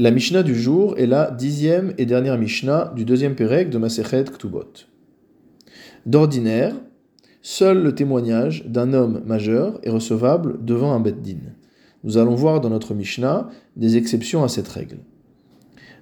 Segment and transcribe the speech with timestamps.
[0.00, 4.24] La Mishnah du jour est la dixième et dernière Mishnah du deuxième Pérec de Masechet
[4.24, 4.86] Ktubot.
[6.06, 6.74] D'ordinaire,
[7.42, 11.52] seul le témoignage d'un homme majeur est recevable devant un Beddin.
[12.02, 15.00] Nous allons voir dans notre Mishnah des exceptions à cette règle.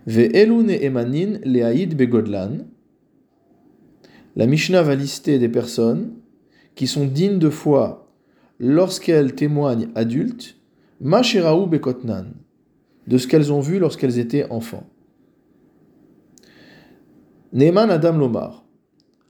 [0.07, 2.69] Ve'elune emanin leaïd begodlan.
[4.37, 6.13] La Mishnah va lister des personnes
[6.77, 8.15] qui sont dignes de foi
[8.61, 10.55] lorsqu'elles témoignent adultes,
[11.01, 12.27] mashiraou bekotnan,
[13.09, 14.87] de ce qu'elles ont vu lorsqu'elles étaient enfants.
[17.55, 18.65] Neman Adam Lomar.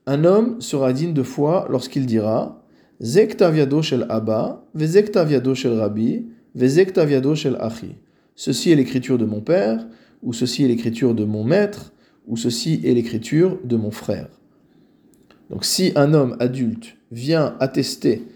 [0.06, 2.64] Un homme sera digne de foi lorsqu'il dira
[3.00, 7.94] Zektaviado shel Abba, Vezektaviado shel Rabbi, Vezektaviado shel Achi.
[8.34, 9.86] Ceci est l'écriture de mon père,
[10.22, 11.92] ou ceci est l'écriture de mon maître,
[12.26, 14.28] ou ceci est l'écriture de mon frère.
[15.50, 18.26] Donc si un homme adulte vient attester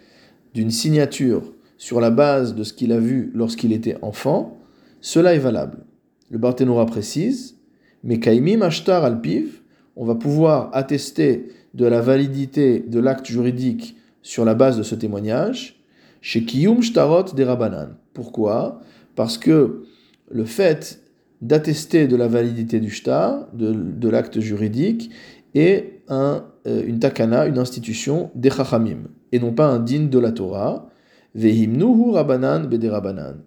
[0.54, 4.61] d'une signature sur la base de ce qu'il a vu lorsqu'il était enfant,
[5.02, 5.84] cela est valable.
[6.30, 7.58] Le Barthénora précise,
[8.02, 9.60] mais Kaimim Ashtar Alpiv,
[9.96, 14.94] on va pouvoir attester de la validité de l'acte juridique sur la base de ce
[14.94, 15.82] témoignage,
[16.20, 17.96] chez Kiyum Shtarot des Rabanan.
[18.14, 18.80] Pourquoi?
[19.16, 19.82] Parce que
[20.30, 21.02] le fait
[21.42, 25.10] d'attester de la validité du shtar, de, l'acte juridique,
[25.54, 30.18] est un, euh, une takana, une institution des chachamim, et non pas un din de
[30.18, 30.88] la Torah.
[31.34, 32.68] Rabanan.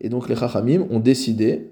[0.01, 1.71] Et donc les chachamim ont décidé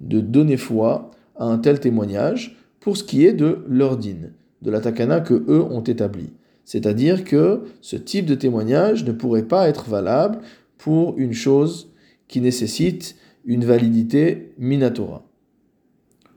[0.00, 4.30] de donner foi à un tel témoignage pour ce qui est de leur din,
[4.62, 6.30] de la takana que eux ont établi.
[6.64, 10.38] C'est-à-dire que ce type de témoignage ne pourrait pas être valable
[10.78, 11.92] pour une chose
[12.28, 15.24] qui nécessite une validité minatora.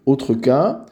[0.06, 0.86] Autre cas,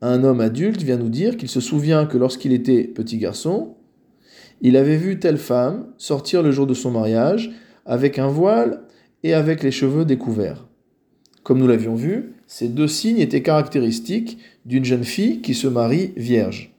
[0.00, 3.74] un homme adulte vient nous dire qu'il se souvient que lorsqu'il était petit garçon,
[4.60, 7.50] il avait vu telle femme sortir le jour de son mariage
[7.86, 8.82] avec un voile
[9.22, 10.66] et avec les cheveux découverts.
[11.42, 16.12] Comme nous l'avions vu, ces deux signes étaient caractéristiques d'une jeune fille qui se marie
[16.16, 16.74] vierge.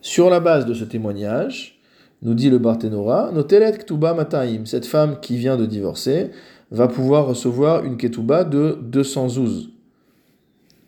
[0.00, 1.80] Sur la base de ce témoignage,
[2.22, 6.30] nous dit le Barthénora, Notelet Ktuba Mataim, cette femme qui vient de divorcer,
[6.70, 9.75] va pouvoir recevoir une Ketuba de 212,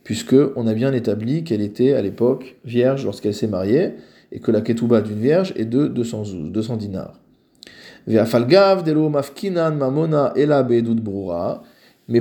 [0.09, 3.97] puisque on a bien établi qu'elle était à l'époque vierge lorsqu'elle s'est mariée,
[4.33, 7.21] et que la Ketuba d'une vierge est de 212, 200 dinars.
[8.07, 8.17] Mais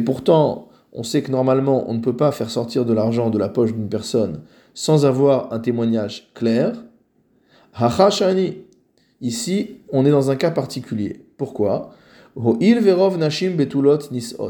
[0.02, 3.48] pourtant, on sait que normalement, on ne peut pas faire sortir de l'argent de la
[3.48, 4.42] poche d'une personne
[4.74, 6.74] sans avoir un témoignage clair.
[7.74, 8.64] Hachashani,
[9.22, 11.26] Ici, on est dans un cas particulier.
[11.38, 11.92] Pourquoi?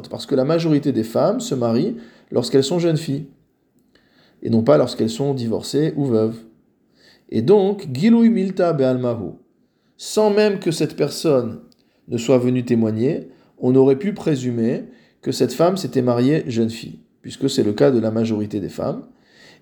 [0.09, 1.98] Parce que la majorité des femmes se marient
[2.31, 3.27] lorsqu'elles sont jeunes filles,
[4.41, 6.38] et non pas lorsqu'elles sont divorcées ou veuves.
[7.29, 9.33] Et donc, Gilui Milta Be'almahu,
[9.97, 11.61] sans même que cette personne
[12.07, 14.85] ne soit venue témoigner, on aurait pu présumer
[15.21, 18.69] que cette femme s'était mariée jeune fille, puisque c'est le cas de la majorité des
[18.69, 19.03] femmes.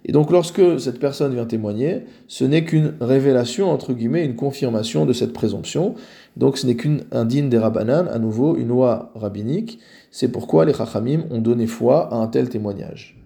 [0.07, 5.07] Et donc lorsque cette personne vient témoigner, ce n'est qu'une révélation, entre guillemets, une confirmation
[5.07, 5.95] de cette présomption.
[6.37, 9.79] Donc ce n'est qu'un digne des rabbanan, à nouveau une loi rabbinique.
[10.11, 13.19] C'est pourquoi les chachamim ont donné foi à un tel témoignage.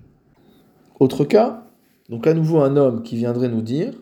[1.01, 1.65] Autre cas,
[2.09, 3.93] donc à nouveau un homme qui viendrait nous dire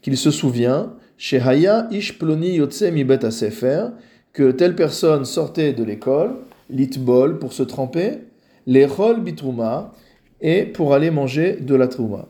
[0.00, 3.88] qu'il se souvient, chez Haya Ish Ploni Yotse Bet Sefer,
[4.32, 6.36] que telle personne sortait de l'école,
[6.70, 8.20] litbol pour se tremper,
[8.66, 9.92] l'echol bitruma,
[10.40, 12.28] et pour aller manger de la trouma.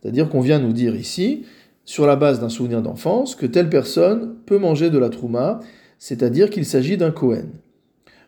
[0.00, 1.44] C'est-à-dire qu'on vient nous dire ici,
[1.84, 5.60] sur la base d'un souvenir d'enfance, que telle personne peut manger de la trouma,
[5.98, 7.50] c'est-à-dire qu'il s'agit d'un Kohen.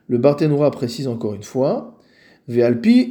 [0.09, 1.97] Le Barthénoura précise encore une fois,
[2.49, 3.11] Ve'alpi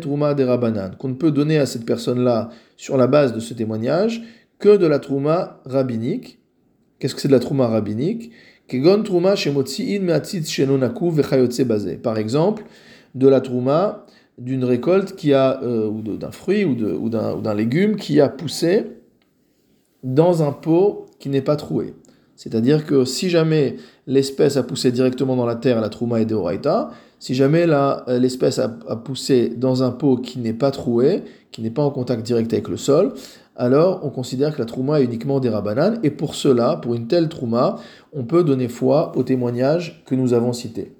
[0.00, 4.22] trouma de qu'on ne peut donner à cette personne-là, sur la base de ce témoignage,
[4.58, 6.38] que de la trouma rabbinique.
[6.98, 8.30] Qu'est-ce que c'est de la trouma rabbinique?
[12.02, 12.64] Par exemple,
[13.14, 14.06] de la trouma
[14.40, 18.86] d'une récolte qui a, euh, ou d'un fruit ou, ou d'un légume qui a poussé
[20.02, 21.94] dans un pot qui n'est pas troué.
[22.36, 26.90] C'est-à-dire que si jamais l'espèce a poussé directement dans la terre, la trouma est deoraita.
[27.18, 31.22] Si jamais euh, l'espèce a, a, poussé dans un pot qui n'est pas troué,
[31.52, 33.12] qui n'est pas en contact direct avec le sol,
[33.56, 35.98] alors on considère que la trouma est uniquement des rabanan.
[36.02, 37.76] Et pour cela, pour une telle trouma,
[38.14, 40.94] on peut donner foi au témoignage que nous avons cité.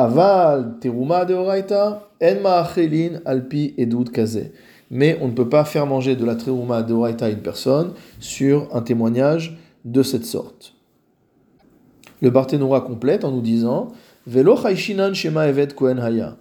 [0.00, 4.52] Aval teruma de oraita, en alpi edut kaze.
[4.92, 7.94] Mais on ne peut pas faire manger de la teruma de oraita à une personne
[8.20, 10.74] sur un témoignage de cette sorte.
[12.22, 13.88] Le Barthénora complète en nous disant
[14.24, 14.56] Velo
[15.14, 16.36] shema evet kohen haya.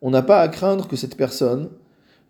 [0.00, 1.68] On n'a pas à craindre que cette personne,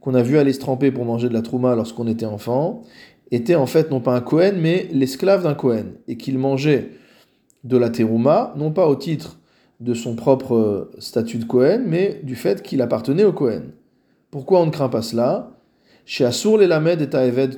[0.00, 2.82] qu'on a vu aller se tremper pour manger de la trouma lorsqu'on était enfant,
[3.31, 6.90] était en fait non pas un Kohen, mais l'esclave d'un Kohen, et qu'il mangeait
[7.62, 9.38] de la terouma, non pas au titre
[9.82, 13.62] de son propre statut de Cohen, mais du fait qu'il appartenait au Cohen.
[14.31, 15.50] Pourquoi on ne craint pas cela?
[16.05, 17.08] Chez Assour Lamed et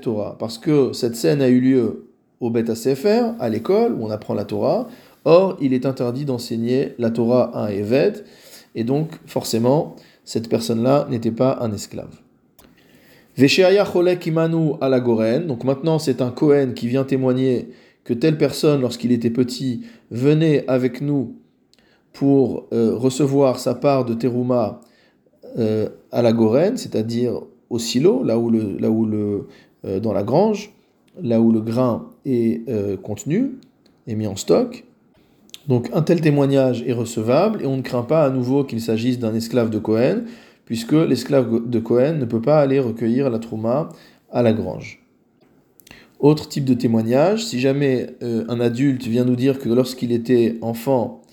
[0.00, 2.08] Torah, parce que cette scène a eu lieu
[2.40, 4.88] au Bet Sefer, à l'école, où on apprend la Torah.
[5.24, 8.24] Or, il est interdit d'enseigner la Torah à un Eved,
[8.74, 12.20] et donc, forcément, cette personne-là n'était pas un esclave.
[13.36, 17.70] Vesheaya Cholek Imanu à la Goren, donc maintenant c'est un Cohen qui vient témoigner
[18.04, 21.34] que telle personne, lorsqu'il était petit, venait avec nous
[22.14, 24.80] pour euh, recevoir sa part de terouma
[25.58, 29.48] euh, à la Goren, c'est-à-dire au silo, là où le,
[29.84, 30.72] euh, dans la grange,
[31.20, 32.64] là où le grain est
[33.02, 33.58] contenu,
[34.06, 34.84] est mis en stock.
[35.68, 39.18] Donc un tel témoignage est recevable et on ne craint pas à nouveau qu'il s'agisse
[39.18, 40.22] d'un esclave de Cohen,
[40.64, 43.90] puisque l'esclave de Cohen ne peut pas aller recueillir la trouma
[44.30, 45.04] à la grange.
[46.20, 51.23] Autre type de témoignage, si jamais un adulte vient nous dire que lorsqu'il était enfant,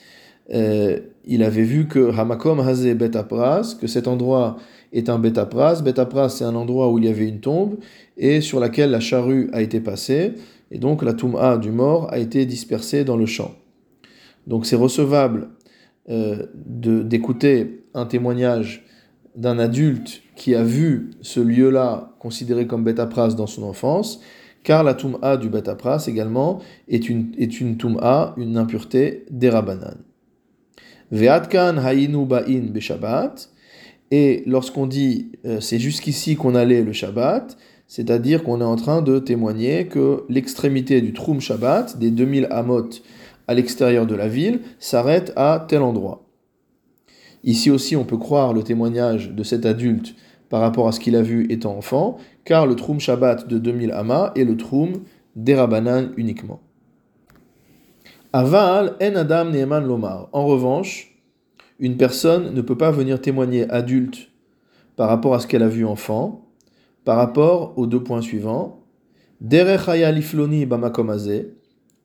[0.52, 4.58] il avait vu que Hamakom Haze Betapras, que cet endroit
[4.94, 5.82] est un Betapras.
[5.82, 7.78] Betapras, c'est un endroit où il y avait une tombe
[8.18, 10.34] et sur laquelle la charrue a été passée,
[10.72, 13.52] et donc la Touma du mort a été dispersée dans le champ.
[14.48, 15.50] Donc c'est recevable
[16.10, 18.86] euh, d'écouter un témoignage
[19.36, 24.22] d'un adulte qui a vu ce lieu-là considéré comme Betapras dans son enfance,
[24.64, 27.78] car la Toum'a du Betapras également est une, est une
[28.38, 29.98] une impureté d'Erabanan.
[31.12, 33.50] Ve'atkan hayinu ba'in be'shabbat,
[34.12, 39.02] et lorsqu'on dit euh, c'est jusqu'ici qu'on allait le Shabbat, c'est-à-dire qu'on est en train
[39.02, 42.90] de témoigner que l'extrémité du Troum Shabbat, des 2000 amot
[43.48, 46.26] à l'extérieur de la ville, s'arrête à tel endroit.
[47.44, 50.16] Ici aussi, on peut croire le témoignage de cet adulte
[50.50, 53.92] par rapport à ce qu'il a vu étant enfant, car le Troum Shabbat de 2000
[53.92, 55.04] Amas est le Troum
[55.36, 56.60] d'Erabanan uniquement.
[58.34, 60.30] Aval en Adam Neeman Lomar.
[60.32, 61.20] En revanche,
[61.80, 64.30] une personne ne peut pas venir témoigner adulte
[64.96, 66.48] par rapport à ce qu'elle a vu enfant,
[67.04, 68.86] par rapport aux deux points suivants.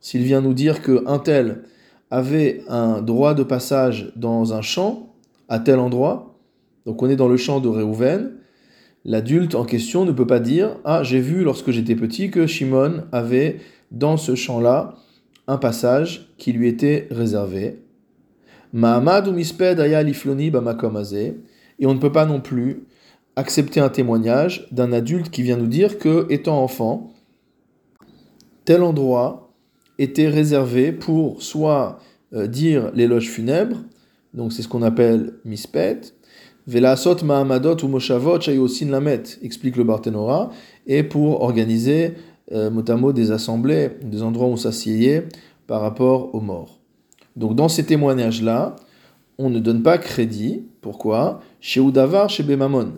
[0.01, 1.63] S'il vient nous dire qu'un tel
[2.11, 5.15] avait un droit de passage dans un champ,
[5.49, 6.41] à tel endroit,
[6.87, 8.33] donc on est dans le champ de Réhouven,
[9.05, 13.05] l'adulte en question ne peut pas dire Ah, j'ai vu lorsque j'étais petit que Shimon
[13.13, 13.61] avait
[13.93, 14.97] dans ce champ-là
[15.47, 17.83] un passage qui lui était réservé.
[18.73, 22.85] Mahamad ou misped aya Et on ne peut pas non plus
[23.37, 27.13] accepter un témoignage d'un adulte qui vient nous dire que, étant enfant,
[28.65, 29.53] tel endroit
[29.99, 32.01] était réservé pour soit
[32.35, 33.77] euh, dire l'éloge funèbre,
[34.35, 36.01] donc c'est ce qu'on appelle mispet.
[36.67, 40.51] Velasot Mahamadot ou Moshavot Shayosin Lamet, explique le Barthénora,
[40.87, 42.15] et pour organiser
[42.53, 45.27] euh, mot des assemblées, des endroits où on s'assieyait
[45.67, 46.81] par rapport aux morts.
[47.37, 48.77] Donc dans ces témoignages-là,
[49.39, 50.65] on ne donne pas crédit.
[50.81, 51.41] Pourquoi?
[51.61, 52.93] Chez Oudavar, chez Bemamon.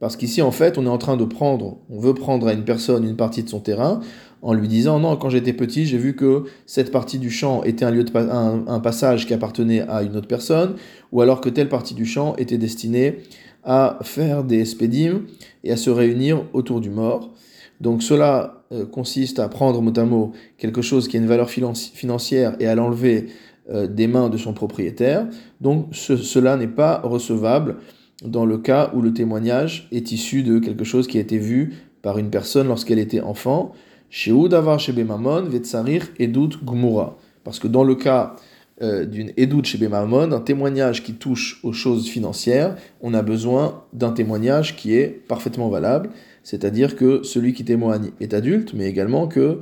[0.00, 2.64] Parce qu'ici, en fait, on est en train de prendre, on veut prendre à une
[2.64, 4.00] personne une partie de son terrain
[4.42, 7.86] en lui disant non, quand j'étais petit, j'ai vu que cette partie du champ était
[7.86, 10.74] un, lieu de, un, passage qui appartenait à une autre personne,
[11.12, 13.20] ou alors que telle partie du champ était destinée
[13.64, 15.22] à faire des spédimes
[15.64, 17.30] et à se réunir autour du mort.
[17.80, 21.50] Donc cela euh, consiste à prendre mot à mot quelque chose qui a une valeur
[21.50, 23.26] financière et à l'enlever
[23.70, 25.26] euh, des mains de son propriétaire.
[25.60, 27.76] Donc cela n'est pas recevable
[28.22, 31.74] dans le cas où le témoignage est issu de quelque chose qui a été vu
[32.02, 33.72] par une personne lorsqu'elle était enfant.
[34.10, 37.16] Chez Oudavar chez Bemamon, Vetsarir Edut Gmura.
[37.42, 38.36] Parce que dans le cas
[38.82, 43.84] euh, d'une Edut chez Bemamon, un témoignage qui touche aux choses financières, on a besoin
[43.92, 46.10] d'un témoignage qui est parfaitement valable,
[46.44, 49.58] c'est-à-dire que celui qui témoigne est adulte, mais également qu'il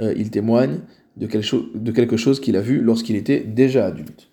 [0.00, 0.80] euh, témoigne
[1.16, 4.28] de quelque, chose qu'il a vu lorsqu'il était déjà adulte.